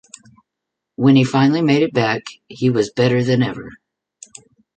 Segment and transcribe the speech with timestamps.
[0.95, 3.69] When he finally made it back he was better than ever.